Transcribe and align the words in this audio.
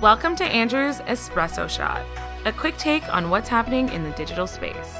Welcome 0.00 0.34
to 0.36 0.44
Andrew's 0.44 1.00
Espresso 1.00 1.68
Shot, 1.68 2.02
a 2.46 2.52
quick 2.52 2.78
take 2.78 3.06
on 3.12 3.28
what's 3.28 3.50
happening 3.50 3.90
in 3.90 4.02
the 4.02 4.12
digital 4.12 4.46
space. 4.46 4.96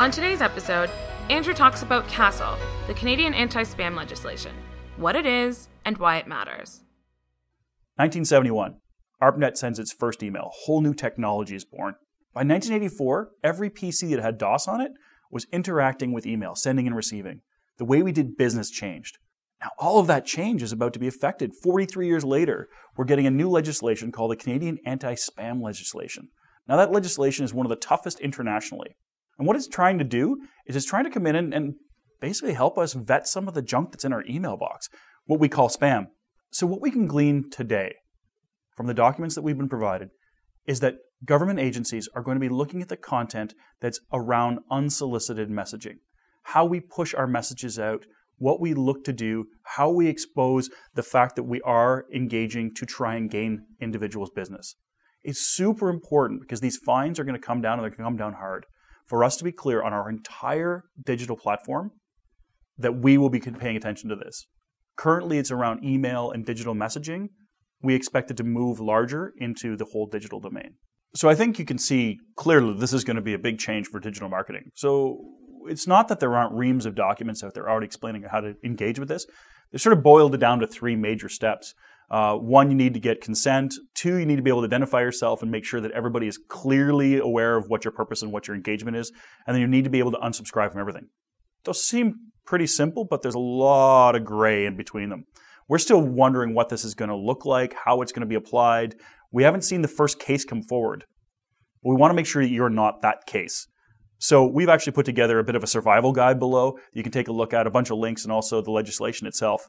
On 0.00 0.10
today's 0.10 0.40
episode, 0.40 0.90
Andrew 1.30 1.54
talks 1.54 1.82
about 1.82 2.08
CASL, 2.08 2.58
the 2.88 2.94
Canadian 2.94 3.34
anti 3.34 3.62
spam 3.62 3.96
legislation, 3.96 4.50
what 4.96 5.14
it 5.14 5.26
is, 5.26 5.68
and 5.84 5.96
why 5.96 6.16
it 6.16 6.26
matters. 6.26 6.82
1971, 7.98 8.78
ARPANET 9.22 9.56
sends 9.56 9.78
its 9.78 9.92
first 9.92 10.24
email. 10.24 10.50
Whole 10.64 10.80
new 10.80 10.92
technology 10.92 11.54
is 11.54 11.64
born. 11.64 11.94
By 12.34 12.40
1984, 12.40 13.30
every 13.44 13.70
PC 13.70 14.10
that 14.10 14.22
had 14.22 14.38
DOS 14.38 14.66
on 14.66 14.80
it 14.80 14.90
was 15.30 15.46
interacting 15.52 16.10
with 16.10 16.26
email, 16.26 16.56
sending 16.56 16.88
and 16.88 16.96
receiving. 16.96 17.42
The 17.78 17.84
way 17.84 18.02
we 18.02 18.10
did 18.10 18.36
business 18.36 18.70
changed. 18.70 19.18
Now, 19.62 19.70
all 19.78 20.00
of 20.00 20.08
that 20.08 20.26
change 20.26 20.62
is 20.62 20.72
about 20.72 20.92
to 20.94 20.98
be 20.98 21.06
affected. 21.06 21.52
43 21.62 22.06
years 22.06 22.24
later, 22.24 22.68
we're 22.96 23.04
getting 23.04 23.26
a 23.26 23.30
new 23.30 23.48
legislation 23.48 24.10
called 24.10 24.32
the 24.32 24.36
Canadian 24.36 24.78
Anti 24.84 25.14
Spam 25.14 25.62
Legislation. 25.62 26.28
Now, 26.68 26.76
that 26.76 26.90
legislation 26.90 27.44
is 27.44 27.54
one 27.54 27.64
of 27.64 27.70
the 27.70 27.76
toughest 27.76 28.18
internationally. 28.20 28.96
And 29.38 29.46
what 29.46 29.56
it's 29.56 29.68
trying 29.68 29.98
to 29.98 30.04
do 30.04 30.38
is 30.66 30.74
it's 30.74 30.86
trying 30.86 31.04
to 31.04 31.10
come 31.10 31.26
in 31.26 31.36
and, 31.36 31.54
and 31.54 31.74
basically 32.20 32.54
help 32.54 32.76
us 32.76 32.92
vet 32.92 33.28
some 33.28 33.46
of 33.46 33.54
the 33.54 33.62
junk 33.62 33.92
that's 33.92 34.04
in 34.04 34.12
our 34.12 34.24
email 34.28 34.56
box, 34.56 34.88
what 35.26 35.40
we 35.40 35.48
call 35.48 35.68
spam. 35.68 36.06
So, 36.50 36.66
what 36.66 36.80
we 36.82 36.90
can 36.90 37.06
glean 37.06 37.48
today 37.50 37.94
from 38.76 38.86
the 38.86 38.94
documents 38.94 39.34
that 39.36 39.42
we've 39.42 39.56
been 39.56 39.68
provided 39.68 40.08
is 40.66 40.80
that 40.80 40.96
government 41.24 41.60
agencies 41.60 42.08
are 42.14 42.22
going 42.22 42.36
to 42.36 42.40
be 42.40 42.48
looking 42.48 42.82
at 42.82 42.88
the 42.88 42.96
content 42.96 43.54
that's 43.80 44.00
around 44.12 44.58
unsolicited 44.70 45.48
messaging, 45.48 45.96
how 46.44 46.64
we 46.64 46.80
push 46.80 47.14
our 47.14 47.26
messages 47.26 47.78
out, 47.78 48.06
what 48.42 48.60
we 48.60 48.74
look 48.74 49.04
to 49.04 49.12
do, 49.12 49.44
how 49.62 49.88
we 49.88 50.08
expose 50.08 50.68
the 50.94 51.02
fact 51.02 51.36
that 51.36 51.44
we 51.44 51.60
are 51.60 52.06
engaging 52.12 52.74
to 52.74 52.84
try 52.84 53.14
and 53.14 53.30
gain 53.30 53.64
individuals' 53.80 54.30
business. 54.34 54.74
It's 55.22 55.54
super 55.54 55.88
important 55.88 56.40
because 56.40 56.60
these 56.60 56.76
fines 56.84 57.20
are 57.20 57.24
going 57.24 57.40
to 57.40 57.46
come 57.46 57.60
down 57.60 57.74
and 57.74 57.84
they're 57.84 57.90
going 57.90 57.98
to 57.98 58.04
come 58.04 58.16
down 58.16 58.34
hard. 58.40 58.66
For 59.06 59.22
us 59.22 59.36
to 59.36 59.44
be 59.44 59.52
clear 59.52 59.80
on 59.84 59.92
our 59.92 60.10
entire 60.10 60.82
digital 61.04 61.36
platform, 61.36 61.92
that 62.78 62.96
we 62.96 63.16
will 63.16 63.30
be 63.30 63.38
paying 63.38 63.76
attention 63.76 64.08
to 64.08 64.16
this. 64.16 64.46
Currently, 64.96 65.38
it's 65.38 65.52
around 65.52 65.84
email 65.84 66.32
and 66.32 66.44
digital 66.44 66.74
messaging. 66.74 67.28
We 67.80 67.94
expect 67.94 68.32
it 68.32 68.36
to 68.38 68.44
move 68.44 68.80
larger 68.80 69.32
into 69.38 69.76
the 69.76 69.84
whole 69.84 70.06
digital 70.06 70.40
domain. 70.40 70.74
So 71.14 71.28
I 71.28 71.36
think 71.36 71.60
you 71.60 71.64
can 71.64 71.78
see 71.78 72.18
clearly 72.36 72.74
this 72.76 72.92
is 72.92 73.04
going 73.04 73.16
to 73.16 73.22
be 73.22 73.34
a 73.34 73.38
big 73.38 73.58
change 73.58 73.86
for 73.86 74.00
digital 74.00 74.28
marketing. 74.28 74.70
So 74.74 75.18
it's 75.68 75.86
not 75.86 76.08
that 76.08 76.20
there 76.20 76.36
aren't 76.36 76.54
reams 76.54 76.86
of 76.86 76.94
documents 76.94 77.42
out 77.42 77.54
there 77.54 77.68
already 77.68 77.86
explaining 77.86 78.22
how 78.22 78.40
to 78.40 78.54
engage 78.64 78.98
with 78.98 79.08
this. 79.08 79.26
They 79.70 79.78
sort 79.78 79.96
of 79.96 80.02
boiled 80.02 80.34
it 80.34 80.38
down 80.38 80.60
to 80.60 80.66
three 80.66 80.96
major 80.96 81.28
steps. 81.28 81.74
Uh, 82.10 82.36
one, 82.36 82.70
you 82.70 82.76
need 82.76 82.92
to 82.92 83.00
get 83.00 83.22
consent. 83.22 83.72
Two, 83.94 84.16
you 84.16 84.26
need 84.26 84.36
to 84.36 84.42
be 84.42 84.50
able 84.50 84.60
to 84.60 84.66
identify 84.66 85.00
yourself 85.00 85.40
and 85.40 85.50
make 85.50 85.64
sure 85.64 85.80
that 85.80 85.92
everybody 85.92 86.26
is 86.26 86.38
clearly 86.48 87.18
aware 87.18 87.56
of 87.56 87.68
what 87.68 87.84
your 87.84 87.92
purpose 87.92 88.20
and 88.20 88.30
what 88.30 88.46
your 88.46 88.54
engagement 88.54 88.98
is. 88.98 89.10
And 89.46 89.54
then 89.54 89.62
you 89.62 89.66
need 89.66 89.84
to 89.84 89.90
be 89.90 89.98
able 89.98 90.12
to 90.12 90.18
unsubscribe 90.18 90.72
from 90.72 90.80
everything. 90.80 91.08
Those 91.64 91.82
seem 91.82 92.32
pretty 92.44 92.66
simple, 92.66 93.06
but 93.06 93.22
there's 93.22 93.34
a 93.34 93.38
lot 93.38 94.14
of 94.14 94.24
gray 94.26 94.66
in 94.66 94.76
between 94.76 95.08
them. 95.08 95.24
We're 95.68 95.78
still 95.78 96.02
wondering 96.02 96.54
what 96.54 96.68
this 96.68 96.84
is 96.84 96.94
going 96.94 97.08
to 97.08 97.16
look 97.16 97.46
like, 97.46 97.74
how 97.84 98.02
it's 98.02 98.12
going 98.12 98.20
to 98.20 98.26
be 98.26 98.34
applied. 98.34 98.94
We 99.30 99.44
haven't 99.44 99.62
seen 99.62 99.80
the 99.80 99.88
first 99.88 100.18
case 100.18 100.44
come 100.44 100.62
forward. 100.62 101.06
We 101.82 101.96
want 101.96 102.10
to 102.10 102.14
make 102.14 102.26
sure 102.26 102.42
that 102.42 102.50
you're 102.50 102.68
not 102.68 103.00
that 103.02 103.24
case. 103.26 103.68
So 104.22 104.46
we've 104.46 104.68
actually 104.68 104.92
put 104.92 105.04
together 105.04 105.40
a 105.40 105.44
bit 105.44 105.56
of 105.56 105.64
a 105.64 105.66
survival 105.66 106.12
guide 106.12 106.38
below. 106.38 106.78
You 106.92 107.02
can 107.02 107.10
take 107.10 107.26
a 107.26 107.32
look 107.32 107.52
at 107.52 107.66
a 107.66 107.70
bunch 107.70 107.90
of 107.90 107.98
links 107.98 108.22
and 108.22 108.30
also 108.30 108.62
the 108.62 108.70
legislation 108.70 109.26
itself. 109.26 109.66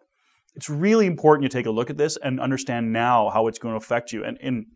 It's 0.54 0.70
really 0.70 1.08
important 1.08 1.42
you 1.42 1.50
take 1.50 1.66
a 1.66 1.72
look 1.72 1.90
at 1.90 1.98
this 1.98 2.20
and 2.22 2.40
understand 2.40 2.94
now 2.94 3.32
how 3.32 3.48
it's 3.48 3.58
going 3.58 3.74
to 3.74 3.84
affect 3.84 4.12
you 4.12 4.24
and 4.24 4.38
in, 4.42 4.68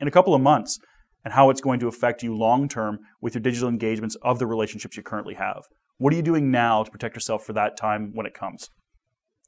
in 0.00 0.08
a 0.08 0.10
couple 0.10 0.34
of 0.34 0.40
months 0.40 0.80
and 1.24 1.32
how 1.32 1.48
it's 1.48 1.60
going 1.60 1.78
to 1.78 1.86
affect 1.86 2.24
you 2.24 2.36
long 2.36 2.68
term 2.68 2.98
with 3.20 3.36
your 3.36 3.40
digital 3.40 3.68
engagements 3.68 4.16
of 4.20 4.40
the 4.40 4.48
relationships 4.48 4.96
you 4.96 5.04
currently 5.04 5.34
have. 5.34 5.62
What 5.98 6.12
are 6.12 6.16
you 6.16 6.22
doing 6.22 6.50
now 6.50 6.82
to 6.82 6.90
protect 6.90 7.14
yourself 7.14 7.44
for 7.44 7.52
that 7.52 7.76
time 7.76 8.10
when 8.14 8.26
it 8.26 8.34
comes? 8.34 8.68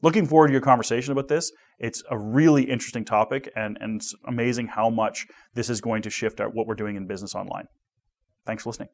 Looking 0.01 0.27
forward 0.27 0.47
to 0.47 0.53
your 0.53 0.63
conversation 0.63 1.11
about 1.11 1.27
this. 1.27 1.51
It's 1.81 2.05
a 2.09 2.17
really 2.17 2.71
interesting 2.71 3.05
topic 3.05 3.51
and, 3.57 3.77
and 3.81 3.97
it's 3.97 4.15
amazing 4.29 4.69
how 4.69 4.91
much 4.91 5.27
this 5.55 5.69
is 5.69 5.81
going 5.81 6.03
to 6.03 6.11
shift 6.11 6.41
our, 6.41 6.49
what 6.49 6.69
we're 6.69 6.77
doing 6.77 6.95
in 6.95 7.09
business 7.09 7.35
online. 7.35 7.65
Thanks 8.47 8.63
for 8.63 8.69
listening. 8.69 8.91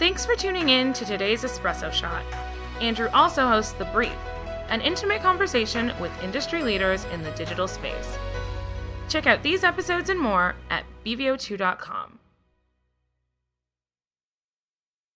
Thanks 0.00 0.24
for 0.24 0.34
tuning 0.34 0.70
in 0.70 0.94
to 0.94 1.04
today's 1.04 1.44
Espresso 1.44 1.92
Shot. 1.92 2.24
Andrew 2.80 3.10
also 3.12 3.46
hosts 3.46 3.72
The 3.72 3.84
Brief, 3.84 4.16
an 4.70 4.80
intimate 4.80 5.20
conversation 5.20 5.92
with 6.00 6.10
industry 6.22 6.62
leaders 6.62 7.04
in 7.12 7.22
the 7.22 7.30
digital 7.32 7.68
space. 7.68 8.16
Check 9.10 9.26
out 9.26 9.42
these 9.42 9.62
episodes 9.62 10.08
and 10.08 10.18
more 10.18 10.54
at 10.70 10.86
bv02.com. 11.04 12.18